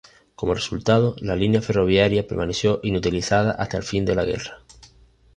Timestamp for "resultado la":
0.55-1.35